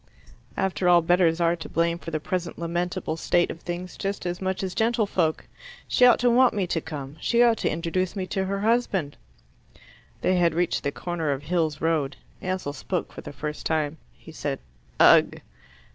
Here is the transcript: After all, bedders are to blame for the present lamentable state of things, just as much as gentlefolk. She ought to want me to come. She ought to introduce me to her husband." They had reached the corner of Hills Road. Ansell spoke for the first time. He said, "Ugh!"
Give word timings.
After 0.57 0.89
all, 0.89 1.03
bedders 1.03 1.39
are 1.39 1.55
to 1.55 1.69
blame 1.69 1.99
for 1.99 2.09
the 2.09 2.19
present 2.19 2.57
lamentable 2.57 3.17
state 3.17 3.51
of 3.51 3.59
things, 3.59 3.95
just 3.95 4.25
as 4.25 4.41
much 4.41 4.63
as 4.63 4.73
gentlefolk. 4.73 5.45
She 5.87 6.07
ought 6.07 6.17
to 6.21 6.29
want 6.31 6.55
me 6.55 6.65
to 6.65 6.81
come. 6.81 7.17
She 7.19 7.43
ought 7.43 7.57
to 7.59 7.69
introduce 7.69 8.15
me 8.15 8.25
to 8.25 8.45
her 8.45 8.61
husband." 8.61 9.15
They 10.21 10.37
had 10.37 10.55
reached 10.55 10.81
the 10.81 10.91
corner 10.91 11.29
of 11.31 11.43
Hills 11.43 11.81
Road. 11.81 12.17
Ansell 12.41 12.73
spoke 12.73 13.13
for 13.13 13.21
the 13.21 13.31
first 13.31 13.63
time. 13.67 13.99
He 14.17 14.31
said, 14.31 14.57
"Ugh!" 14.99 15.39